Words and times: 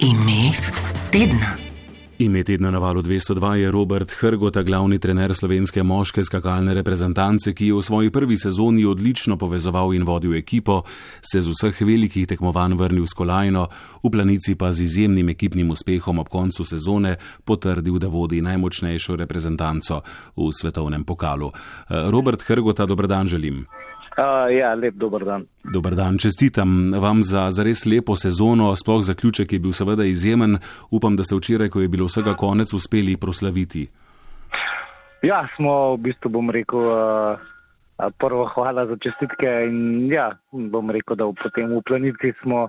Ime 0.00 0.48
tedna. 1.12 1.56
Ime 2.18 2.44
tedna 2.44 2.70
na 2.70 2.78
valu 2.78 3.02
202 3.02 3.54
je 3.54 3.70
Robert 3.70 4.10
Hrgota, 4.10 4.62
glavni 4.62 4.98
trener 4.98 5.34
slovenske 5.34 5.82
moške 5.82 6.24
skakalne 6.24 6.72
reprezentance, 6.74 7.52
ki 7.52 7.66
je 7.66 7.74
v 7.74 7.82
svoji 7.82 8.10
prvi 8.10 8.38
sezoni 8.40 8.84
odlično 8.88 9.36
povezoval 9.36 9.92
in 9.94 10.06
vodil 10.08 10.38
ekipo, 10.38 10.82
se 11.20 11.42
z 11.44 11.52
vseh 11.52 11.82
velikih 11.84 12.24
tekmovanj 12.26 12.78
vrnil 12.80 13.04
s 13.04 13.12
kolajno, 13.12 13.66
v 14.00 14.10
planici 14.10 14.54
pa 14.54 14.72
z 14.72 14.88
izjemnim 14.88 15.28
ekipnim 15.28 15.70
uspehom 15.70 16.18
ob 16.18 16.32
koncu 16.32 16.64
sezone 16.64 17.18
potrdil, 17.44 17.98
da 17.98 18.08
vodi 18.08 18.40
najmočnejšo 18.40 19.20
reprezentanco 19.20 20.00
v 20.36 20.48
svetovnem 20.48 21.04
pokalu. 21.04 21.52
Robert 22.08 22.40
Hrgota, 22.48 22.86
dobrodan 22.86 23.26
želim. 23.26 23.66
Uh, 24.20 24.50
ja, 24.52 24.74
lep 24.74 24.94
dober 25.00 25.24
dan. 25.24 25.46
Dobar 25.64 25.94
dan, 25.94 26.18
čestitam 26.18 26.92
vam 26.92 27.22
za, 27.22 27.46
za 27.50 27.64
res 27.64 27.86
lepo 27.88 28.16
sezono, 28.16 28.74
sploh 28.76 29.00
zaključek 29.00 29.52
je 29.52 29.58
bil 29.58 29.72
seveda 29.72 30.04
izjemen. 30.04 30.58
Upam, 30.92 31.16
da 31.16 31.24
ste 31.24 31.38
včeraj, 31.38 31.70
ko 31.72 31.80
je 31.80 31.88
bilo 31.88 32.04
vsega 32.04 32.34
konec, 32.36 32.74
uspeli 32.76 33.16
proslaviti. 33.16 33.86
Ja, 35.24 35.46
smo 35.56 35.94
v 35.94 36.02
bistvu, 36.04 36.32
bom 36.36 36.52
rekel, 36.52 36.84
uh, 36.84 38.12
prvo 38.20 38.44
hvala 38.52 38.84
za 38.90 38.98
čestitke 39.00 39.54
in 39.70 40.12
ja, 40.12 40.34
bom 40.52 40.92
rekel, 40.92 41.16
da 41.16 41.24
v, 41.24 41.38
potem 41.40 41.72
v 41.72 41.80
planici 41.88 42.34
smo 42.42 42.68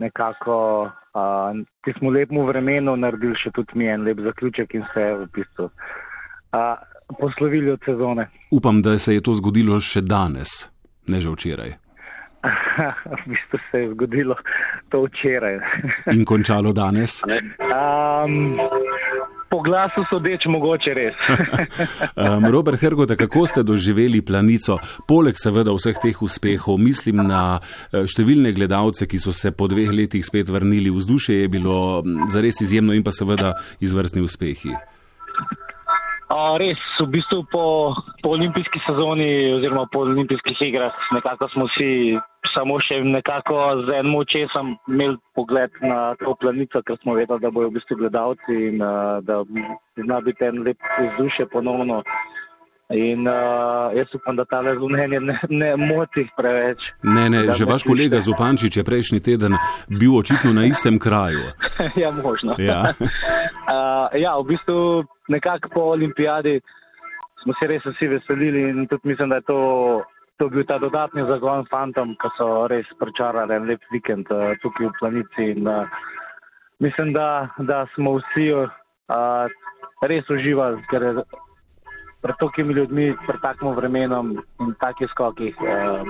nekako, 0.00 0.88
uh, 0.88 1.52
v 1.84 2.14
lepem 2.16 2.40
vremenu 2.48 2.96
naredili 2.96 3.36
še 3.36 3.52
tudi 3.52 3.76
mi 3.76 3.92
en 3.92 4.08
lep 4.08 4.24
zaključek 4.24 4.72
in 4.80 4.88
se 4.94 5.04
v 5.20 5.28
bistvu. 5.36 5.68
Uh, 6.56 6.80
poslovili 7.20 7.70
od 7.70 7.80
sezone. 7.84 8.28
Upam, 8.50 8.82
da 8.82 8.98
se 8.98 9.14
je 9.14 9.20
to 9.20 9.34
zgodilo 9.34 9.80
še 9.80 10.00
danes, 10.00 10.48
ne 11.06 11.20
že 11.20 11.30
včeraj. 11.30 11.78
v 13.22 13.30
bistvu 13.30 13.58
se 13.70 13.78
je 13.78 13.90
zgodilo 13.94 14.34
to 14.90 15.04
včeraj. 15.06 15.58
In 16.12 16.24
končalo 16.24 16.72
danes? 16.72 17.22
Um, 17.72 18.58
po 19.52 19.60
glasu 19.60 20.04
sodeč 20.10 20.44
mogoče 20.48 20.94
res. 20.96 21.16
um, 22.16 22.46
Robert 22.52 22.80
Hergoda, 22.80 23.16
kako 23.16 23.46
ste 23.46 23.62
doživeli 23.62 24.22
planico, 24.24 24.78
poleg 25.08 25.36
seveda 25.40 25.74
vseh 25.76 26.00
teh 26.00 26.22
uspehov, 26.24 26.80
mislim 26.80 27.20
na 27.28 27.42
eh, 27.58 28.04
številne 28.08 28.54
gledalce, 28.56 29.08
ki 29.08 29.20
so 29.20 29.32
se 29.36 29.52
po 29.56 29.68
dveh 29.68 29.92
letih 29.92 30.24
spet 30.24 30.52
vrnili, 30.52 30.92
vzdušje 30.92 31.42
je 31.42 31.52
bilo 31.52 31.76
zares 32.32 32.60
izjemno 32.64 32.96
in 32.96 33.04
pa 33.04 33.12
seveda 33.12 33.54
izvrstni 33.80 34.24
uspehi. 34.24 34.72
A, 36.32 36.56
res, 36.56 36.80
v 36.96 37.08
bistvu 37.12 37.44
po, 37.52 37.92
po 38.24 38.28
olimpijski 38.32 38.80
sezoni 38.86 39.52
oziroma 39.58 39.84
po 39.92 40.00
olimpijskih 40.06 40.56
igrah 40.64 40.96
nekako 41.12 41.48
smo 41.52 41.66
vsi 41.68 42.16
samo 42.54 42.78
še 42.80 43.02
nekako 43.04 43.58
z 43.86 43.98
enim 44.00 44.16
očesom 44.16 44.74
imeli 44.88 45.18
pogled 45.36 45.76
na 45.84 46.14
to 46.20 46.32
planico, 46.40 46.80
ker 46.86 46.96
smo 47.02 47.16
vedeli, 47.20 47.40
da 47.44 47.52
bojo 47.52 47.68
v 47.68 47.76
bistvu 47.76 48.00
gledalci 48.00 48.60
in 48.70 48.80
da 49.28 49.42
zna 50.00 50.20
biti 50.24 50.48
en 50.48 50.62
lep 50.64 50.80
vzdušje 51.00 51.48
ponovno. 51.52 52.02
In 52.92 53.24
uh, 53.24 53.88
jaz 53.96 54.10
upam, 54.14 54.36
da 54.36 54.44
ta 54.44 54.60
zunanje 54.80 55.20
ne, 55.20 55.38
ne 55.48 55.70
moti 55.80 56.26
preveč. 56.36 56.78
Ne, 57.02 57.30
ne, 57.30 57.46
že 57.56 57.64
vaš 57.64 57.86
kolega 57.88 58.20
Zupančič 58.20 58.76
je 58.76 58.84
prejšnji 58.84 59.20
teden 59.20 59.56
bil 59.88 60.18
očitno 60.18 60.52
na 60.52 60.66
istem 60.68 60.98
kraju. 60.98 61.40
ja, 62.02 62.10
možno. 62.10 62.56
Ja. 62.58 62.92
uh, 63.68 64.08
ja, 64.18 64.36
v 64.38 64.46
bistvu 64.52 65.04
nekako 65.28 65.68
po 65.74 65.80
olimpijadi 65.94 66.60
smo 67.42 67.54
se 67.58 67.66
res 67.66 67.84
vsi 67.86 68.08
veselili 68.08 68.68
in 68.70 68.86
tudi 68.86 69.08
mislim, 69.08 69.28
da 69.28 69.40
je 69.40 69.48
to, 69.50 69.60
to 70.38 70.48
bil 70.48 70.64
ta 70.66 70.78
dodatni 70.78 71.26
zagon 71.26 71.66
fantom, 71.70 72.14
ki 72.20 72.30
so 72.38 72.66
res 72.70 72.86
pričarali 73.00 73.54
en 73.54 73.66
lep 73.70 73.82
vikend 73.92 74.30
uh, 74.30 74.52
tukaj 74.62 74.86
v 74.86 74.92
planici. 75.00 75.48
In, 75.56 75.68
uh, 75.68 75.88
mislim, 76.78 77.12
da, 77.12 77.48
da 77.58 77.86
smo 77.94 78.18
vsi 78.20 78.50
uh, 78.52 79.48
res 80.02 80.30
uživali, 80.30 80.82
ker 80.90 81.24
pred 82.22 82.38
tokimi 82.38 82.74
ljudmi, 82.74 83.12
pred 83.26 83.40
takim 83.42 83.74
vremenom 83.74 84.36
in 84.60 84.74
takih 84.80 85.10
skokih. 85.10 85.56
Eh, 85.58 86.04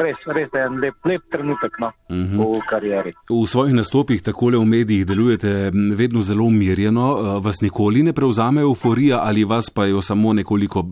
res, 0.00 0.16
res 0.26 0.48
en 0.56 0.80
lep, 0.80 0.96
lep 1.04 1.22
trenutek 1.32 1.78
no, 1.80 1.86
uh 2.08 2.16
Mhm. 2.16 2.38
-huh. 2.38 2.58
v 2.58 2.66
karieri. 2.70 3.12
V 3.30 3.46
svojih 3.46 3.74
nastopih 3.74 4.22
takole 4.22 4.58
v 4.58 4.64
medijih 4.64 5.06
delujete 5.06 5.70
vedno 5.96 6.22
zelo 6.22 6.44
umirjeno, 6.44 7.06
eh, 7.18 7.40
vas 7.44 7.60
nikoli 7.62 8.02
ne 8.02 8.12
prevzame 8.12 8.60
euforija 8.60 9.20
ali 9.22 9.44
vas 9.44 9.70
pa 9.74 9.84
jo 9.86 10.00
samo 10.00 10.32
nekoliko 10.32 10.84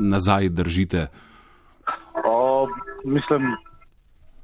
nazaj 0.00 0.48
držite? 0.48 1.06
O, 2.24 2.68
mislim, 3.04 3.42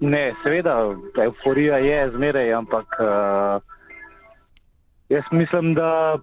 ne, 0.00 0.34
seveda, 0.42 0.94
euforija 1.24 1.76
je 1.78 2.10
zmeraj, 2.10 2.52
ampak 2.54 2.86
uh, 3.00 3.62
jaz 5.08 5.24
mislim, 5.32 5.74
da 5.74 6.18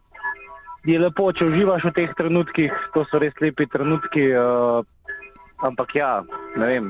je 0.85 0.99
lepo, 0.99 1.31
če 1.31 1.45
uživaš 1.45 1.83
v 1.83 1.91
teh 1.91 2.09
trenutkih, 2.17 2.71
to 2.93 3.05
so 3.11 3.19
res 3.19 3.33
lepi 3.41 3.65
trenutki. 3.67 4.23
Uh, 4.31 4.85
ampak 5.61 5.95
ja, 5.95 6.23
ne 6.57 6.67
vem, 6.67 6.85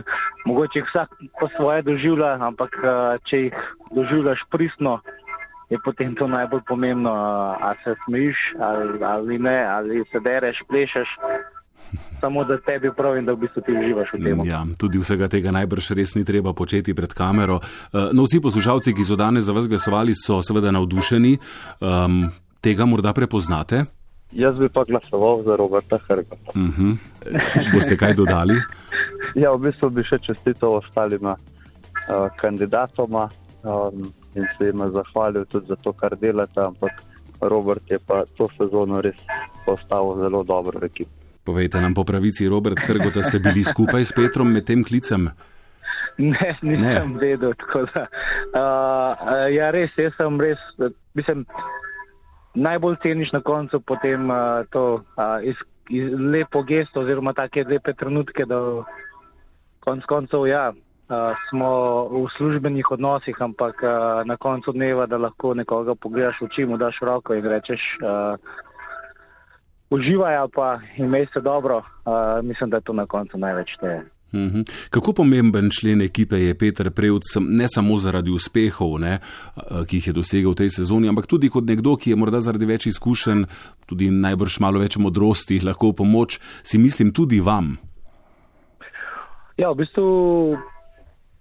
mogoče 0.48 0.78
jih 0.78 0.88
vsak 0.90 1.08
po 1.40 1.48
svoje 1.56 1.82
doživlja, 1.82 2.38
ampak 2.40 2.74
uh, 2.82 3.16
če 3.30 3.48
jih 3.48 3.56
doživljaš 3.94 4.42
pristno, 4.50 4.98
je 5.70 5.78
potem 5.84 6.14
to 6.16 6.26
najbolj 6.26 6.64
pomembno, 6.68 7.12
uh, 7.12 7.68
a 7.68 7.74
se 7.84 7.94
smejiš 8.04 8.38
ali, 8.60 9.04
ali 9.04 9.38
ne, 9.38 9.58
ali 9.66 10.04
se 10.12 10.20
dereš, 10.20 10.62
plešeš. 10.68 11.08
Samo 12.20 12.42
da 12.44 12.58
tebi 12.58 12.90
prav 12.96 13.16
in 13.18 13.24
da 13.24 13.32
v 13.32 13.46
bistvu 13.46 13.62
ti 13.62 13.72
uživaš 13.72 14.08
v 14.12 14.18
tem. 14.24 14.40
Ja, 14.44 14.64
tudi 14.78 14.98
vsega 14.98 15.28
tega 15.30 15.54
najbrž 15.54 15.92
res 15.94 16.16
ni 16.18 16.24
treba 16.26 16.50
početi 16.50 16.90
pred 16.90 17.14
kamero. 17.14 17.60
No, 17.94 18.26
vsi 18.26 18.42
poslušalci, 18.42 18.94
ki 18.98 19.06
so 19.06 19.14
danes 19.14 19.46
za 19.46 19.54
vas 19.54 19.70
glasovali, 19.70 20.16
so 20.18 20.40
seveda 20.42 20.74
navdušeni. 20.74 21.38
Um, 21.78 22.26
tega 22.60 22.82
morda 22.82 23.14
prepoznate? 23.14 23.86
Jaz 24.32 24.58
bi 24.58 24.68
pa 24.68 24.84
glasoval 24.84 25.42
za 25.42 25.56
Roberta 25.56 25.98
Hrgota. 26.08 26.52
Uh 26.54 26.60
-huh. 26.60 26.96
Boste 27.72 27.96
kaj 27.96 28.14
dodali? 28.14 28.54
ja, 29.42 29.52
v 29.52 29.58
bistvu 29.58 29.90
bi 29.90 30.02
še 30.04 30.18
čestitev 30.18 30.70
ostalima 30.70 31.36
uh, 31.36 32.28
kandidatoma 32.36 33.28
um, 33.64 34.12
in 34.34 34.44
se 34.58 34.66
jim 34.66 34.78
zahvalil 34.92 35.44
tudi 35.44 35.66
za 35.66 35.76
to, 35.76 35.92
kar 35.92 36.16
delate, 36.16 36.60
ampak 36.60 36.92
Robert 37.40 37.90
je 37.90 37.98
pa 38.06 38.24
to 38.36 38.48
sezono 38.58 39.00
res 39.00 39.16
postavil 39.66 40.20
zelo 40.20 40.44
dobro 40.44 40.78
v 40.80 40.84
ekipi. 40.84 41.10
Povejte 41.44 41.80
nam 41.80 41.94
po 41.94 42.04
pravici, 42.04 42.48
Robert 42.48 42.80
Hrgota, 42.80 43.22
ste 43.22 43.38
bili 43.38 43.64
skupaj 43.64 44.04
s 44.04 44.12
Petrom 44.12 44.52
med 44.52 44.64
tem 44.64 44.84
klicem? 44.84 45.30
Ne, 46.18 46.58
nisem 46.62 47.12
ne. 47.12 47.18
vedel. 47.20 47.52
Da, 47.94 48.06
uh, 48.52 49.46
ja, 49.54 49.70
res, 49.70 49.94
jaz 49.96 50.12
sem 50.18 50.40
res, 50.40 50.58
mislim, 51.14 51.46
najbolj 52.54 52.96
ceniš 53.02 53.32
na 53.32 53.40
koncu 53.40 53.80
potem 53.80 54.30
uh, 54.30 54.66
to 54.70 54.94
uh, 54.94 55.38
iz, 55.42 55.56
iz 55.88 56.12
lepo 56.12 56.62
gesto 56.62 57.00
oziroma 57.00 57.32
take 57.32 57.64
lepe 57.64 57.92
trenutke, 57.92 58.44
da 58.44 58.60
konc 59.80 60.04
koncev, 60.04 60.46
ja, 60.46 60.72
uh, 60.72 61.36
smo 61.48 61.70
v 62.08 62.26
službenih 62.36 62.90
odnosih, 62.90 63.36
ampak 63.40 63.82
uh, 63.82 64.24
na 64.26 64.36
koncu 64.36 64.72
dneva, 64.72 65.06
da 65.06 65.16
lahko 65.16 65.54
nekoga 65.54 65.94
pogledaš 65.94 66.40
v 66.40 66.50
oči, 66.50 66.66
mu 66.66 66.76
daš 66.76 67.00
roko 67.02 67.34
in 67.34 67.44
rečeš, 67.44 67.80
uh, 68.02 68.36
uživaj 69.90 70.48
pa 70.54 70.78
imej 70.96 71.26
se 71.32 71.40
dobro, 71.40 71.78
uh, 71.78 72.44
mislim, 72.44 72.70
da 72.70 72.76
je 72.76 72.88
to 72.88 72.92
na 72.92 73.06
koncu 73.06 73.38
največ 73.38 73.76
teje. 73.80 74.04
Uhum. 74.32 74.64
Kako 74.90 75.12
pomemben 75.12 75.70
člen 75.72 76.02
ekipe 76.02 76.36
je 76.36 76.54
Peter 76.58 76.90
Prevc, 76.90 77.24
ne 77.40 77.68
samo 77.68 77.96
zaradi 77.96 78.30
uspehov, 78.30 78.98
ne, 79.00 79.18
ki 79.88 79.96
jih 79.96 80.06
je 80.10 80.12
dosegel 80.12 80.52
v 80.52 80.60
tej 80.64 80.70
sezoni, 80.76 81.08
ampak 81.08 81.26
tudi 81.26 81.48
kot 81.48 81.64
nekdo, 81.64 81.96
ki 81.96 82.12
je 82.12 82.16
morda 82.20 82.42
zaradi 82.44 82.68
več 82.68 82.90
izkušenj, 82.92 83.46
tudi 83.88 84.10
najbrž 84.12 84.60
malo 84.60 84.82
več 84.84 84.98
modrosti, 85.00 85.62
lahko 85.64 85.94
pomoč, 85.96 86.40
si 86.62 86.78
mislim 86.78 87.12
tudi 87.16 87.40
vam. 87.40 87.78
Ja, 89.56 89.72
v 89.72 89.80
bistvu 89.80 90.10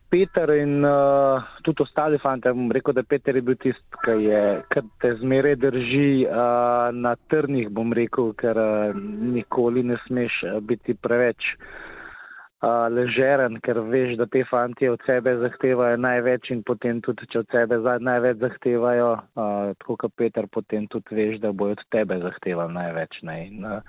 Peter 0.07 0.47
in 0.55 0.79
uh, 0.87 1.43
tudi 1.67 1.83
ostali 1.83 2.15
fanti, 2.23 2.47
bom 2.55 2.71
rekel, 2.71 2.95
da 2.95 3.03
Peter 3.03 3.35
je 3.35 3.43
bil 3.43 3.59
tisti, 3.59 3.99
ki, 4.05 4.15
je, 4.29 4.39
ki 4.71 4.85
te 5.03 5.11
zmeraj 5.19 5.57
drži 5.59 6.23
uh, 6.23 6.87
na 6.95 7.17
trnih, 7.27 7.67
bom 7.67 7.91
rekel, 7.91 8.31
ker 8.39 8.55
uh, 8.55 8.95
nikoli 9.35 9.83
ne 9.91 9.99
smeš 10.07 10.39
biti 10.63 10.95
preveč. 10.95 11.51
Uh, 11.51 11.86
ležeren, 12.65 13.59
ker 13.61 13.79
veš, 13.85 14.15
da 14.17 14.25
te 14.25 14.43
fanti 14.49 14.89
od 14.89 14.99
sebe 15.05 15.35
zahtevajo 15.37 15.97
največ 15.97 16.49
in 16.51 16.63
potem 16.63 17.01
tudi, 17.01 17.27
če 17.29 17.39
od 17.39 17.47
sebe 17.53 17.77
največ 17.77 18.37
zahtevajo, 18.41 19.11
uh, 19.13 19.73
tako 19.77 19.97
kot 19.97 20.13
Peter, 20.17 20.47
potem 20.47 20.87
tudi 20.87 21.15
veš, 21.15 21.39
da 21.39 21.51
bojo 21.51 21.77
od 21.77 21.83
tebe 21.91 22.17
zahtevali 22.19 22.73
največ. 22.73 23.21
Ne? 23.21 23.37
In, 23.47 23.65
uh, 23.65 23.81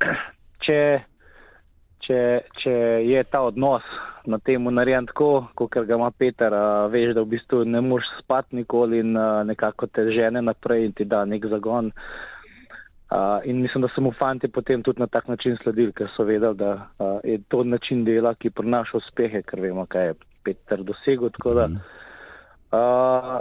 če, 0.64 0.80
če, 2.06 2.22
če 2.62 2.76
je 3.04 3.24
ta 3.28 3.44
odnos 3.44 3.84
na 4.28 4.38
tem 4.38 4.64
narejen 4.64 5.06
tako, 5.08 5.48
kot 5.54 5.76
ga 5.76 6.00
ima 6.00 6.10
Peter, 6.10 6.52
uh, 6.52 6.88
veš, 6.88 7.12
da 7.12 7.26
v 7.26 7.34
bistvu 7.36 7.64
ne 7.68 7.84
moreš 7.84 8.08
spati 8.22 8.56
nikoli 8.56 9.04
in 9.04 9.16
uh, 9.16 9.44
nekako 9.44 9.86
te 9.92 10.08
žene 10.16 10.40
naprej 10.40 10.88
in 10.88 10.96
ti 10.96 11.04
da 11.04 11.26
nek 11.28 11.44
zagon. 11.52 11.92
Uh, 11.92 12.37
in 13.44 13.62
mislim, 13.62 13.82
da 13.82 13.88
so 13.94 14.00
mu 14.00 14.12
fanti 14.12 14.48
potem 14.48 14.82
tudi 14.82 15.00
na 15.00 15.06
tak 15.06 15.28
način 15.28 15.56
sledili, 15.62 15.92
ker 15.92 16.08
so 16.16 16.24
vedeli, 16.24 16.56
da 16.56 16.72
uh, 16.98 17.20
je 17.24 17.38
to 17.48 17.64
način 17.64 18.04
dela, 18.04 18.34
ki 18.34 18.50
prinaša 18.50 18.96
uspehe, 18.96 19.42
ker 19.42 19.60
vemo, 19.60 19.86
kaj 19.86 20.06
je 20.06 20.14
Peter 20.44 20.82
dosegel. 20.84 21.30
Da, 21.44 21.68
uh, 22.72 23.40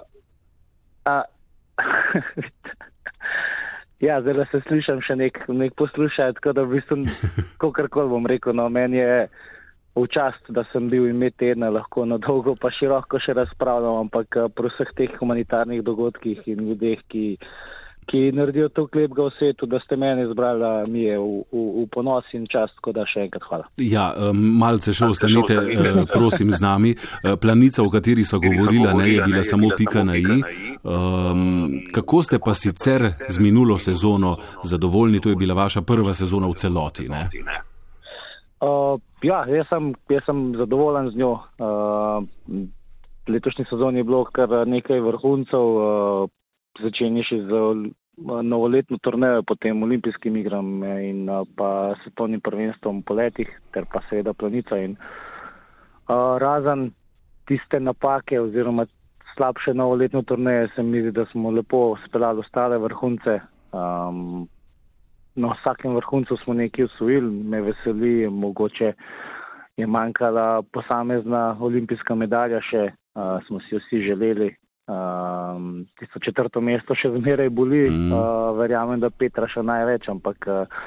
ja, 4.08 4.22
zdaj 4.22 4.46
se 4.52 4.62
slišam 4.68 5.02
še 5.02 5.16
nek, 5.20 5.44
nek 5.48 5.76
poslušaj, 5.76 6.34
tako 6.40 6.54
da 6.54 6.64
v 6.64 6.78
bistvu, 6.78 7.04
kakorkoli 7.62 8.10
bom 8.10 8.26
rekel, 8.30 8.56
no, 8.56 8.70
meni 8.70 8.98
je 9.02 9.28
v 9.98 10.06
čast, 10.14 10.46
da 10.54 10.64
sem 10.72 10.90
bil 10.90 11.10
ime 11.10 11.32
tedna, 11.34 11.70
lahko 11.74 12.06
na 12.06 12.18
dolgo 12.22 12.54
pa 12.60 12.70
široko 12.74 13.20
še 13.20 13.34
razpravljam, 13.38 14.06
ampak 14.06 14.38
eh, 14.38 14.50
pri 14.54 14.72
vseh 14.74 14.94
teh 14.98 15.16
humanitarnih 15.20 15.82
dogodkih 15.84 16.46
in 16.54 16.68
ljudeh, 16.70 17.02
ki, 17.10 17.26
ki 18.08 18.32
naredijo 18.32 18.70
to 18.70 18.88
klepga 18.88 19.28
v 19.28 19.32
svetu, 19.38 19.66
da 19.66 19.80
ste 19.80 19.96
mene 20.00 20.24
izbrali, 20.24 20.92
mi 20.92 21.02
je 21.04 21.18
v, 21.20 21.44
v, 21.52 21.64
v 21.82 21.86
ponos 21.92 22.26
in 22.34 22.46
čast, 22.48 22.76
tako 22.80 22.94
da 22.96 23.04
še 23.10 23.26
enkrat 23.28 23.48
hvala. 23.50 23.68
Ja, 23.84 24.06
malce 24.34 24.96
še 24.96 25.10
ostanite, 25.12 25.58
prosim, 26.14 26.54
z 26.56 26.64
nami. 26.64 26.94
Eh, 26.96 27.36
planica, 27.42 27.84
o 27.84 27.92
kateri 27.92 28.24
so 28.24 28.40
govorila, 28.44 28.94
ne 28.98 29.10
je 29.12 29.26
bila 29.26 29.44
samo 29.44 29.74
pika 29.78 30.06
na 30.08 30.16
i. 30.16 30.40
Um, 30.88 31.84
kako 31.94 32.24
ste 32.24 32.40
pa 32.40 32.56
sicer 32.56 33.10
z 33.28 33.44
minulo 33.44 33.78
sezono 33.78 34.38
zadovoljni? 34.64 35.20
To 35.20 35.34
je 35.34 35.36
bila 35.36 35.58
vaša 35.58 35.84
prva 35.84 36.16
sezona 36.16 36.48
v 36.48 36.56
celoti. 36.56 37.10
Ne? 37.12 37.28
Uh, 38.64 38.96
ja, 39.22 39.44
jaz 39.52 39.68
sem, 39.70 39.92
jaz 40.10 40.24
sem 40.26 40.56
zadovoljen 40.58 41.12
z 41.12 41.20
njo. 41.20 41.36
Uh, 41.60 42.24
letošnji 43.28 43.68
sezon 43.70 44.00
je 44.00 44.04
bilo 44.08 44.24
kar 44.32 44.50
nekaj 44.68 45.04
vrhuncev, 45.04 45.76
uh, 45.76 46.30
začenjši 46.82 47.42
z 47.48 47.52
novoletno 48.44 48.98
turnejo, 48.98 49.44
potem 49.44 49.84
olimpijskim 49.84 50.38
igram 50.38 50.84
in 50.84 51.30
uh, 51.30 51.46
pa 51.56 51.96
svetovnim 52.04 52.42
prvenstvom 52.42 53.04
po 53.04 53.14
letih, 53.14 53.50
ter 53.74 53.86
pa 53.94 54.02
seveda 54.10 54.34
planica. 54.34 54.78
In, 54.78 54.98
uh, 56.10 56.38
razen 56.42 56.92
tiste 57.48 57.80
napake 57.80 58.42
oziroma 58.42 58.86
slabše 59.36 59.74
novoletno 59.74 60.22
turneje, 60.22 60.68
se 60.76 60.84
mi 60.84 61.02
zdi, 61.02 61.12
da 61.12 61.26
smo 61.26 61.52
lepo 61.52 61.96
speljali 62.08 62.40
ostale 62.40 62.78
vrhunce. 62.78 63.40
Um, 63.72 64.48
na 65.36 65.54
vsakem 65.54 65.96
vrhuncu 65.96 66.38
smo 66.38 66.54
nekaj 66.54 66.86
usvojili, 66.86 67.44
me 67.44 67.62
veseli, 67.62 68.30
mogoče 68.30 68.94
je 69.78 69.88
manjkala 69.88 70.62
posamezna 70.74 71.58
olimpijska 71.62 72.16
medalja, 72.16 72.62
še 72.62 72.88
uh, 72.90 73.38
smo 73.46 73.60
si 73.60 73.78
vsi 73.78 74.02
želeli. 74.10 74.56
Uh, 74.88 75.84
tisto 76.00 76.20
četrto 76.24 76.62
mesto 76.64 76.96
še 76.96 77.12
zmeraj 77.12 77.50
boli, 77.52 77.90
mm. 77.92 78.12
uh, 78.12 78.56
verjamem, 78.56 79.02
da 79.04 79.10
Petra 79.12 79.50
še 79.52 79.60
največ, 79.60 80.08
ampak 80.14 80.48
uh, 80.48 80.78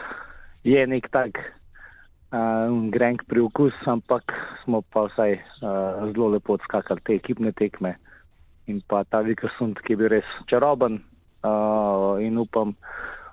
je 0.65 0.87
nek 0.89 1.09
tak 1.13 1.37
uh, 1.37 2.73
grenk 2.89 3.27
priokus, 3.29 3.77
ampak 3.85 4.33
smo 4.63 4.81
pa 4.81 5.05
vsaj 5.11 5.37
uh, 5.37 6.09
zelo 6.15 6.31
lepo 6.33 6.57
odskakali 6.57 7.05
te 7.05 7.19
ekipne 7.21 7.53
tekme 7.53 7.99
in 8.71 8.81
pa 8.89 9.05
ta 9.05 9.21
vikasund, 9.27 9.83
ki 9.85 9.93
je 9.93 10.01
bil 10.01 10.13
res 10.17 10.29
čaroben 10.49 11.01
uh, 11.45 12.17
in 12.23 12.39
upam, 12.39 12.73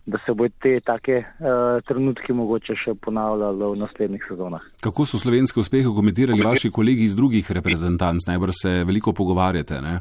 da 0.08 0.20
se 0.26 0.34
bo 0.34 0.48
te 0.50 0.80
take 0.84 1.20
uh, 1.20 1.80
trenutke 1.88 2.34
mogoče 2.34 2.76
še 2.80 2.96
ponavljalo 3.04 3.74
v 3.74 3.82
naslednjih 3.84 4.24
sezonah. 4.30 4.64
Kako 4.84 5.06
so 5.06 5.20
slovenske 5.20 5.60
uspehe 5.60 5.88
komentirali 5.96 6.44
vaši 6.44 6.72
kolegi 6.72 7.08
iz 7.08 7.16
drugih 7.16 7.52
reprezentanc? 7.52 8.28
Najbrž 8.28 8.62
se 8.62 8.78
veliko 8.88 9.14
pogovarjate, 9.14 9.82
ne? 9.84 10.00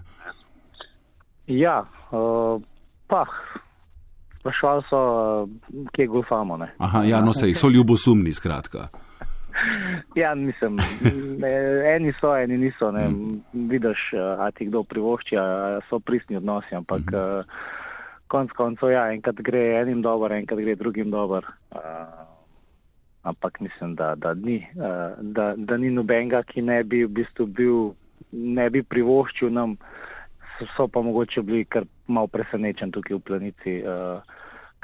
Ja, 1.46 1.84
uh, 2.10 2.62
pa. 3.06 3.25
Sprašvali 4.40 4.82
so, 4.90 4.98
kje 5.93 6.06
golfamo. 6.06 6.56
Ne? 6.56 6.70
Aha, 6.78 7.02
ja, 7.04 7.20
no 7.20 7.32
sej, 7.34 7.54
so 7.54 7.69
ljubosumni, 7.69 8.32
skratka. 8.32 8.88
Ja, 10.16 10.34
mislim, 10.34 10.76
eni 11.94 12.12
so, 12.20 12.31
eni 12.37 12.56
niso. 12.58 12.90
Mm. 12.93 13.40
Vidiš, 13.69 14.12
a 14.38 14.50
ti 14.50 14.66
kdo 14.66 14.82
privošči, 14.84 15.37
a 15.37 15.81
so 15.88 15.98
pristni 16.00 16.37
odnosi, 16.37 16.75
ampak 16.75 17.00
mm 17.00 17.14
-hmm 17.14 17.44
konc 18.26 18.52
koncev, 18.56 18.90
ja, 18.90 19.06
enkrat 19.14 19.40
gre 19.44 19.62
enim 19.81 20.02
dober, 20.02 20.34
enkrat 20.37 20.60
gre 20.62 20.75
drugim 20.78 21.10
dober. 21.10 21.46
Uh, 21.70 22.25
ampak 23.26 23.60
mislim, 23.60 23.94
da, 23.94 24.14
da, 24.14 24.34
ni, 24.34 24.58
uh, 24.76 25.19
da, 25.20 25.54
da 25.56 25.76
ni 25.76 25.90
nobenega, 25.90 26.42
ki 26.46 26.62
ne 26.62 26.82
bi 26.84 27.04
v 27.04 27.12
bistvu 27.20 27.46
bil, 27.46 27.78
ne 28.32 28.69
bi 28.70 28.82
privoščil 28.82 29.52
nam, 29.54 29.76
so, 29.76 29.95
so 30.76 30.88
pa 30.88 31.02
mogoče 31.02 31.42
bili 31.42 31.64
kar 31.64 31.84
mal 32.06 32.28
presenečen 32.28 32.92
tukaj 32.92 33.16
v 33.16 33.20
planici. 33.20 33.80
Uh, 33.82 34.36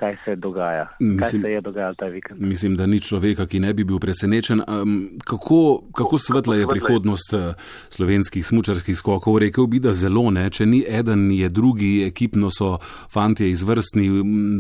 kaj 0.03 0.17
se 0.25 0.37
dogaja, 0.37 0.89
mislim, 0.99 1.19
kaj 1.19 1.31
se 1.31 1.51
je 1.53 1.61
dogajalo 1.61 1.95
ta 1.95 2.07
vikend. 2.07 2.41
Mislim, 2.41 2.77
da 2.77 2.87
ni 2.87 3.01
človeka, 3.01 3.47
ki 3.47 3.61
ne 3.61 3.75
bi 3.75 3.85
bil 3.85 3.99
presenečen. 3.99 4.63
Um, 4.69 5.11
kako, 5.25 5.83
kako 5.95 6.19
svetla 6.19 6.57
je 6.57 6.67
prihodnost 6.67 7.35
eh, 7.35 7.55
slovenskih 7.89 8.47
smučarskih 8.47 8.97
skokov? 8.97 9.39
Rekel 9.39 9.67
bi, 9.67 9.79
da 9.81 9.93
zelo 9.93 10.31
ne. 10.31 10.49
Če 10.51 10.67
ni 10.67 10.83
eden, 10.89 11.31
je 11.31 11.49
drugi, 11.49 11.93
ekipno 12.07 12.51
so 12.51 12.79
fantje 13.13 13.51
izvrstni. 13.51 14.09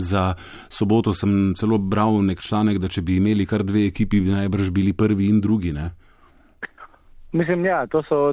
Za 0.01 0.35
soboto 0.69 1.13
sem 1.13 1.55
celo 1.59 1.79
bral 1.79 2.23
nek 2.23 2.41
članek, 2.41 2.79
da 2.79 2.89
če 2.89 3.03
bi 3.03 3.17
imeli 3.17 3.47
kar 3.47 3.65
dve 3.67 3.87
ekipi, 3.89 4.21
bi 4.21 4.31
najbrž 4.31 4.71
bili 4.71 4.93
prvi 4.93 5.27
in 5.27 5.41
drugi. 5.41 5.73
Ne? 5.73 5.91
Mislim, 7.33 7.65
ja, 7.65 7.87
to 7.87 8.07
so. 8.09 8.33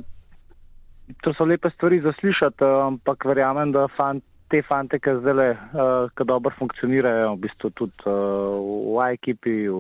To 1.22 1.34
so 1.34 1.46
lepe 1.46 1.70
stvari 1.70 2.00
za 2.02 2.14
slišati, 2.20 2.64
ampak 2.64 3.26
verjamem, 3.26 3.72
da 3.72 3.88
fant, 3.98 4.24
te 4.50 4.62
fante, 4.66 5.00
ki 5.02 5.16
zdaj 5.20 5.36
le, 5.38 5.50
uh, 5.54 6.10
ki 6.18 6.26
dobro 6.26 6.54
funkcionirajo, 6.58 7.36
v 7.36 7.42
bistvu 7.46 7.70
tudi 7.78 8.06
uh, 8.06 8.58
v 8.94 8.98
A 9.02 9.12
ekipi, 9.14 9.56
v, 9.70 9.78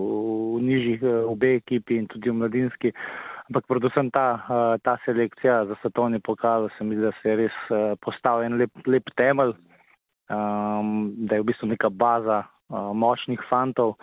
v 0.56 0.62
nižjih, 0.66 1.02
v 1.02 1.36
B 1.38 1.56
ekipi 1.62 1.98
in 2.02 2.10
tudi 2.12 2.30
v 2.30 2.38
mladinski. 2.42 2.94
Ampak 3.50 3.66
predvsem 3.66 4.12
ta, 4.14 4.46
ta 4.86 4.94
selekcija 5.06 5.64
za 5.66 5.76
svetovni 5.82 6.20
pokal, 6.22 6.68
se 6.78 6.86
mi 6.86 6.94
zdi, 6.94 7.08
da 7.08 7.14
se 7.18 7.32
je 7.32 7.38
res 7.40 7.56
postavil 8.06 8.46
en 8.46 8.60
lep, 8.62 8.70
lep 8.86 9.10
temelj, 9.18 9.56
um, 10.30 11.10
da 11.26 11.40
je 11.40 11.42
v 11.42 11.48
bistvu 11.50 11.72
neka 11.72 11.90
baza 11.90 12.44
uh, 12.46 12.92
močnih 12.94 13.42
fantov. 13.50 13.96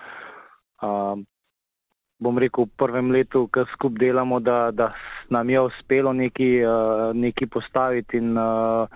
Uh, 0.83 1.23
bom 2.19 2.39
rekel, 2.39 2.65
v 2.65 2.77
prvem 2.77 3.13
letu, 3.13 3.47
ko 3.53 3.67
skup 3.75 3.99
delamo, 4.01 4.41
da, 4.41 4.71
da 4.73 4.93
nam 5.29 5.51
je 5.51 5.61
uspelo 5.61 6.13
neki, 6.13 6.65
uh, 6.65 7.13
neki 7.15 7.47
postaviti 7.47 8.17
in 8.17 8.37
uh, 8.39 8.89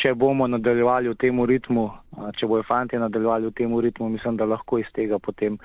če 0.00 0.14
bomo 0.16 0.46
nadaljevali 0.48 1.10
v 1.12 1.18
tem 1.20 1.36
ritmu, 1.46 1.84
če 2.38 2.48
bojo 2.48 2.64
fanti 2.66 2.98
nadaljevali 2.98 3.50
v 3.50 3.56
tem 3.56 3.74
ritmu, 3.86 4.08
mislim, 4.08 4.38
da 4.40 4.48
lahko 4.48 4.80
iz 4.80 4.88
tega 4.96 5.18
potem 5.22 5.58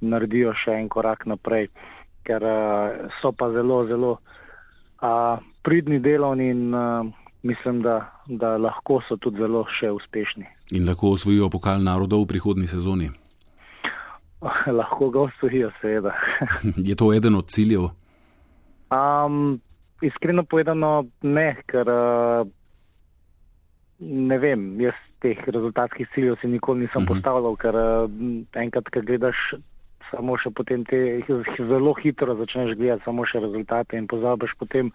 naredijo 0.00 0.54
še 0.64 0.78
en 0.80 0.88
korak 0.88 1.26
naprej, 1.30 1.68
ker 2.24 2.42
so 3.20 3.34
pa 3.36 3.50
zelo, 3.52 3.84
zelo 3.86 4.16
pridni 5.62 6.00
delovni 6.00 6.48
in 6.50 6.72
mislim, 7.44 7.82
da, 7.84 7.98
da 8.26 8.56
lahko 8.56 9.02
so 9.04 9.20
tudi 9.20 9.44
zelo 9.44 9.66
še 9.78 9.92
uspešni. 9.92 10.48
In 10.72 10.88
lahko 10.88 11.12
osvojijo 11.14 11.50
pokal 11.52 11.84
narodov 11.84 12.24
v 12.24 12.32
prihodni 12.32 12.66
sezoni? 12.66 13.12
lahko 14.78 15.10
ga 15.10 15.20
osvojijo, 15.28 15.70
seveda. 15.80 16.14
Je 16.88 16.96
to 16.96 17.12
eden 17.12 17.34
od 17.34 17.48
ciljev? 17.48 17.88
Um, 18.90 19.60
iskreno 20.02 20.44
povedano, 20.44 21.04
ne, 21.22 21.48
ker. 21.66 21.90
A, 21.90 22.44
ne 24.00 24.38
vem, 24.38 24.80
jaz 24.80 24.96
teh 25.24 25.38
rezultatskih 25.46 26.08
ciljev 26.14 26.36
si 26.40 26.50
nikoli 26.50 26.80
nisem 26.80 27.02
uh 27.02 27.02
mhm. 27.02 27.12
-huh. 27.12 27.14
postavljal, 27.14 27.56
ker 27.56 27.74
uh, 27.74 28.10
enkrat, 28.62 28.88
ko 28.88 29.00
gledaš 29.00 29.36
samo 30.10 30.36
še 30.38 30.50
potem 30.50 30.84
te, 30.84 31.22
zelo 31.58 31.94
hitro 31.94 32.34
začneš 32.34 32.76
gledati 32.76 33.04
samo 33.04 33.26
še 33.26 33.40
rezultate 33.40 33.96
in 33.96 34.06
pozabiš 34.06 34.52
potem 34.58 34.92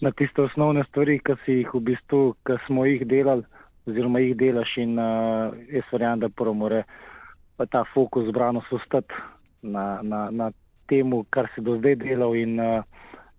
na 0.00 0.10
tiste 0.10 0.42
osnovne 0.42 0.84
stvari, 0.84 1.18
ki 1.18 1.36
si 1.44 1.52
jih 1.52 1.74
v 1.74 1.80
bistvu, 1.80 2.34
ki 2.46 2.58
smo 2.66 2.84
jih 2.84 3.06
delali 3.08 3.44
oziroma 3.86 4.20
jih 4.20 4.36
delaš 4.36 4.76
in 4.82 4.98
uh, 4.98 5.54
jaz 5.70 5.92
verjamem, 5.92 6.20
da 6.20 6.28
prvo 6.28 6.54
more 7.58 7.68
ta 7.70 7.84
fokus 7.94 8.28
zbrano 8.28 8.62
sostati 8.70 9.14
na, 9.62 10.00
na, 10.02 10.30
na 10.30 10.50
temu, 10.88 11.24
kar 11.30 11.48
si 11.54 11.60
do 11.60 11.78
zdaj 11.78 11.96
delal 11.96 12.36
in 12.36 12.60
uh, 12.60 12.84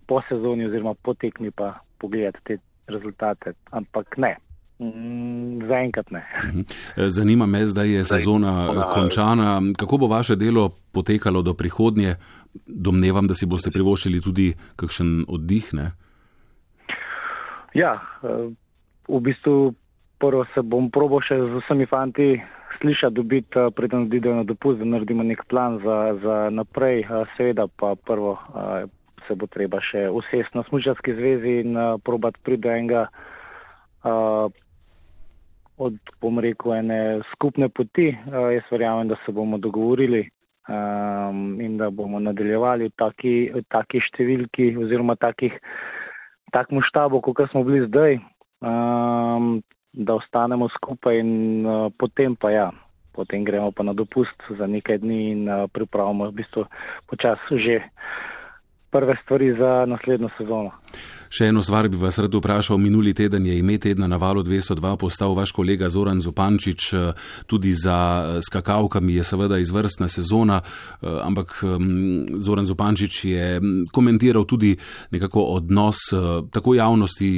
po 0.08 0.22
sezoni 0.30 0.66
oziroma 0.66 0.94
po 0.94 1.14
tekmi 1.14 1.52
pa 1.52 1.80
pogledati 2.00 2.40
te 2.44 2.58
rezultate. 2.88 3.54
Ampak 3.72 4.18
ne, 4.18 4.38
Mm, 4.80 5.66
zaenkrat 5.68 6.12
ne. 6.12 6.22
Mhm. 6.44 6.62
Zanima 7.08 7.46
me, 7.46 7.66
zdaj 7.66 7.90
je 7.90 8.04
sezona 8.04 8.84
končana. 8.94 9.62
Kako 9.78 9.98
bo 9.98 10.08
vaše 10.08 10.36
delo 10.36 10.70
potekalo 10.92 11.42
do 11.42 11.54
prihodnje? 11.54 12.16
Domnevam, 12.68 13.28
da 13.28 13.34
si 13.34 13.46
boste 13.46 13.72
privoščili 13.72 14.22
tudi 14.22 14.54
kakšen 14.76 15.26
oddih. 15.28 15.74
Ne? 15.74 15.92
Ja, 17.74 17.94
eh, 18.24 18.54
v 19.08 19.20
bistvu 19.20 19.74
prvo 20.20 20.46
se 20.54 20.62
bom 20.62 20.92
probo 20.92 21.22
še 21.22 21.38
z 21.42 21.62
vsemi 21.64 21.86
fanti 21.86 22.38
slišati, 22.81 23.15
dobiti, 23.15 23.60
eh, 23.60 23.72
preden 23.75 24.07
odidejo 24.07 24.36
na 24.36 24.43
dopust, 24.43 24.79
da 24.79 24.86
naredimo 24.86 25.24
nek 25.24 25.46
plan 25.48 25.79
za, 25.84 25.98
za 26.24 26.38
naprej. 26.50 27.00
Eh, 27.00 27.25
seveda 27.38 27.67
pa 27.67 27.96
prvo 27.96 28.38
se 29.27 29.36
bo 29.36 29.48
treba 29.48 29.81
še 29.84 30.07
usesti 30.10 30.57
na 30.57 30.63
smučarski 30.69 31.13
zvezi 31.13 31.60
in 31.65 31.75
probati 32.03 32.39
priti 32.43 32.62
do 32.63 32.69
enega 32.72 33.07
od, 35.77 35.98
bom 36.22 36.39
rekel, 36.39 36.74
ene 36.74 37.19
skupne 37.34 37.67
poti. 37.69 38.07
Jaz 38.31 38.72
verjamem, 38.72 39.07
da 39.12 39.17
se 39.25 39.31
bomo 39.36 39.57
dogovorili 39.57 40.29
um, 40.67 41.62
in 41.62 41.77
da 41.77 41.89
bomo 41.89 42.19
nadaljevali 42.19 42.88
v 42.88 42.96
taki, 42.98 43.36
v 43.53 43.63
taki 43.72 44.01
številki 44.03 44.72
oziroma 44.79 45.15
takih, 45.19 45.55
takmu 46.55 46.84
štabu, 46.88 47.22
kot 47.22 47.48
smo 47.51 47.63
bili 47.67 47.86
zdaj. 47.88 48.19
Um, 48.62 49.62
da 49.98 50.13
ostanemo 50.13 50.70
skupaj 50.70 51.20
in 51.20 51.66
uh, 51.66 51.89
potem 51.98 52.36
pa 52.36 52.51
ja, 52.54 52.68
potem 53.18 53.44
gremo 53.44 53.72
pa 53.72 53.84
na 53.84 53.94
dopust 53.98 54.38
za 54.58 54.68
nekaj 54.68 55.01
dni 55.01 55.22
in 55.32 55.42
uh, 55.50 55.66
pripravimo 55.74 56.30
v 56.30 56.38
bistvu 56.38 56.66
počasi 57.10 57.58
že 57.58 57.82
prve 58.94 59.18
stvari 59.24 59.54
za 59.58 59.86
naslednjo 59.89 60.30
sezono. 60.38 60.72
Še 61.30 61.50
eno 61.51 61.62
stvar 61.63 61.89
bi 61.92 62.00
vas 62.00 62.18
rad 62.24 62.34
vprašal. 62.34 62.77
Minuli 62.80 63.13
teden 63.13 63.46
je 63.46 63.58
ime 63.60 63.77
tedna 63.77 64.08
na 64.08 64.18
valu 64.18 64.44
202 64.44 64.96
postal 64.98 65.36
vaš 65.36 65.51
kolega 65.51 65.89
Zoran 65.89 66.20
Zupančič. 66.24 66.94
Tudi 67.48 67.74
za 67.75 67.98
skakavkami 68.48 69.18
je 69.20 69.24
seveda 69.24 69.60
izvrstna 69.60 70.08
sezona, 70.08 70.62
ampak 71.01 71.60
Zoran 72.39 72.66
Zupančič 72.66 73.25
je 73.25 73.62
komentiral 73.92 74.46
tudi 74.48 74.77
nekako 75.12 75.44
odnos 75.58 76.00
tako 76.51 76.75
javnosti 76.75 77.32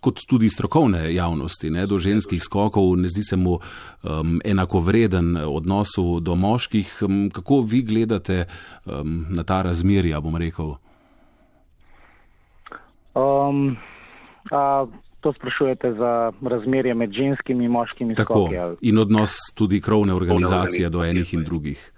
kot 0.00 0.24
tudi 0.28 0.48
strokovne 0.48 1.14
javnosti 1.14 1.70
ne, 1.70 1.86
do 1.86 1.98
ženskih 1.98 2.42
skokov. 2.42 2.96
Ne 2.96 3.12
zdi 3.12 3.22
se 3.22 3.36
mu 3.36 3.58
um, 3.58 4.40
enakovreden 4.44 5.36
odnosu 5.36 6.20
do 6.20 6.34
moških. 6.34 7.02
Kako 7.32 7.60
vi 7.60 7.82
gledate 7.82 8.44
um, 8.84 9.26
na 9.28 9.44
ta 9.44 9.62
razmerja, 9.62 10.20
bom 10.20 10.36
rekel? 10.36 10.74
Um, 13.14 13.76
a, 14.50 14.86
to 15.20 15.32
sprašujete 15.32 15.92
za 15.92 16.32
razmerje 16.42 16.94
med 16.94 17.12
ženskimi 17.12 17.64
in 17.64 17.70
moškimi 17.70 18.14
Tako, 18.14 18.32
skoki? 18.32 18.88
In 18.88 18.98
odnos 18.98 19.36
tudi 19.54 19.80
krovne 19.80 20.14
organizacije 20.14 20.88
do 20.90 21.04
enih 21.04 21.34
in 21.34 21.44
drugih. 21.44 21.92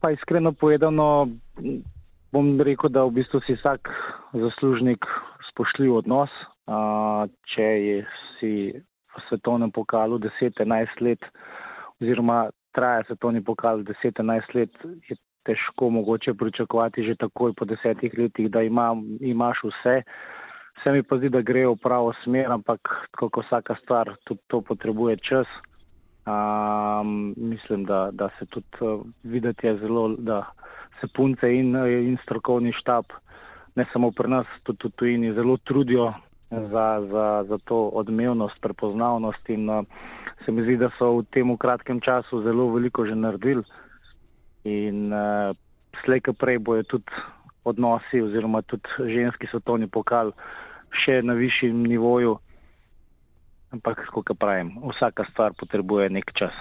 Pa 0.00 0.10
iskreno 0.10 0.52
povedano, 0.52 1.28
bom 2.32 2.60
rekel, 2.60 2.90
da 2.90 3.04
v 3.04 3.20
bistvu 3.20 3.40
si 3.46 3.54
vsak 3.54 3.88
zaslužnik 4.32 5.04
spoštljiv 5.52 5.94
odnos. 5.94 6.30
A, 6.66 7.26
če 7.54 7.62
je 7.62 8.06
si 8.38 8.52
v 9.10 9.22
svetovnem 9.28 9.70
pokalu 9.70 10.18
10-11 10.18 11.04
let 11.04 11.20
oziroma 12.00 12.48
traja 12.72 13.04
svetovni 13.06 13.44
pokal 13.44 13.82
10-11 13.82 14.54
let, 14.54 14.70
je 15.08 15.16
težko 15.44 15.90
mogoče 15.90 16.34
pričakovati 16.34 17.02
že 17.02 17.14
takoj 17.14 17.52
po 17.52 17.64
desetih 17.64 18.12
letih, 18.18 18.50
da 18.50 18.62
ima, 18.62 18.96
imaš 19.20 19.58
vse. 19.64 20.02
Se 20.82 20.92
mi 20.92 21.02
pa 21.02 21.18
zdi, 21.18 21.28
da 21.28 21.42
gre 21.42 21.66
v 21.66 21.76
pravo 21.76 22.12
smer, 22.24 22.52
ampak 22.52 22.88
kot 23.18 23.36
vsaka 23.36 23.76
stvar, 23.82 24.14
tudi 24.24 24.40
to 24.48 24.60
potrebuje 24.60 25.16
čas. 25.16 25.46
Um, 26.30 27.34
mislim, 27.36 27.84
da, 27.84 28.10
da 28.12 28.28
se 28.38 28.46
tudi 28.46 28.66
uh, 28.80 29.00
videti 29.24 29.66
je 29.66 29.76
zelo, 29.76 30.08
da 30.18 30.44
se 31.00 31.08
punce 31.16 31.48
in, 31.54 31.76
in 31.76 32.16
strokovni 32.22 32.72
štab, 32.72 33.04
ne 33.74 33.86
samo 33.92 34.10
pri 34.10 34.28
nas, 34.28 34.46
tudi 34.62 34.88
v 34.88 34.90
tujini, 34.96 35.32
zelo 35.34 35.56
trudijo 35.64 36.12
za, 36.50 36.86
za, 37.10 37.44
za 37.48 37.58
to 37.64 37.88
odmevnost, 37.88 38.60
prepoznavnost 38.60 39.48
in 39.48 39.68
uh, 39.70 39.84
se 40.44 40.52
mi 40.52 40.62
zdi, 40.62 40.76
da 40.76 40.90
so 40.98 41.12
v 41.18 41.24
tem 41.32 41.56
kratkem 41.56 42.00
času 42.00 42.42
zelo 42.42 42.70
veliko 42.72 43.06
že 43.06 43.14
naredili 43.14 43.64
in 44.64 45.12
uh, 45.12 45.56
slej, 46.04 46.20
ko 46.26 46.32
prej 46.32 46.58
bojo 46.58 46.82
tudi 46.82 47.12
odnosi 47.64 48.22
oziroma 48.22 48.62
tudi 48.62 48.88
ženski 49.12 49.46
svetovni 49.50 49.86
pokal 49.86 50.32
še 51.04 51.20
na 51.22 51.36
višjem 51.38 51.84
nivoju. 51.86 52.38
Ampak, 53.70 54.00
kot 54.10 54.26
pravim, 54.34 54.72
vsaka 54.82 55.22
stvar 55.30 55.52
potrebuje 55.54 56.08
nek 56.10 56.32
čas. 56.34 56.54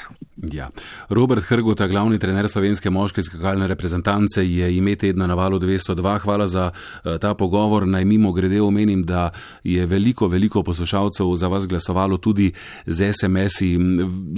Ja. 0.53 0.67
Robert 1.09 1.41
Hrgota, 1.43 1.87
glavni 1.87 2.19
trener 2.21 2.45
slovenske 2.47 2.89
moške 2.93 3.23
skakalne 3.25 3.67
reprezentance, 3.67 4.43
je 4.45 4.67
ime 4.77 4.93
tedna 4.95 5.25
na 5.27 5.33
valu 5.33 5.57
202. 5.59 6.19
Hvala 6.21 6.47
za 6.47 6.67
uh, 6.69 7.17
ta 7.17 7.33
pogovor. 7.33 7.87
Naj 7.87 8.05
mimo 8.05 8.31
grede 8.31 8.61
omenim, 8.61 9.01
da 9.03 9.31
je 9.63 9.85
veliko, 9.85 10.27
veliko 10.27 10.63
poslušalcev 10.63 11.33
za 11.35 11.47
vas 11.47 11.67
glasovalo 11.67 12.17
tudi 12.17 12.51
z 12.85 13.09
SMS-i, 13.13 13.71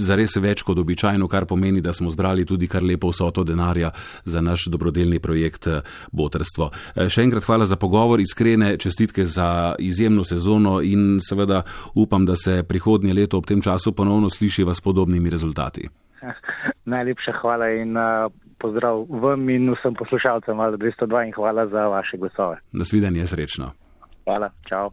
za 0.00 0.16
res 0.16 0.36
več 0.40 0.64
kot 0.64 0.78
običajno, 0.78 1.28
kar 1.28 1.44
pomeni, 1.44 1.84
da 1.84 1.92
smo 1.92 2.10
zbrali 2.10 2.48
tudi 2.48 2.70
kar 2.72 2.82
lepo 2.82 3.12
vsoto 3.12 3.44
denarja 3.44 3.92
za 4.24 4.40
naš 4.40 4.70
dobrodelni 4.72 5.20
projekt 5.20 5.66
eh, 5.66 5.84
Botrstvo. 6.12 6.70
Uh, 6.72 7.04
še 7.12 7.28
enkrat 7.28 7.44
hvala 7.44 7.68
za 7.68 7.76
pogovor, 7.76 8.20
iskrene 8.20 8.78
čestitke 8.80 9.28
za 9.28 9.76
izjemno 9.78 10.24
sezono 10.24 10.80
in 10.80 11.20
seveda 11.20 11.62
upam, 11.94 12.26
da 12.26 12.36
se 12.36 12.61
prihodnje 12.62 13.14
leto 13.14 13.38
ob 13.38 13.46
tem 13.46 13.62
času 13.62 13.92
ponovno 13.92 14.30
slišiva 14.30 14.74
s 14.74 14.80
podobnimi 14.80 15.30
rezultati. 15.30 15.88
Najlepša 16.94 17.32
hvala 17.40 17.68
in 17.70 17.96
uh, 17.96 18.32
pozdrav 18.58 19.06
vam 19.08 19.48
in 19.50 19.70
vsem 19.74 19.94
poslušalcem 19.94 20.58
Vala 20.58 20.76
202 20.76 21.26
in 21.26 21.32
hvala 21.32 21.66
za 21.66 21.88
vaše 21.88 22.16
glasove. 22.16 22.58
Nasvidenje, 22.72 23.26
srečno. 23.26 23.72
Hvala, 24.24 24.50
čau. 24.68 24.90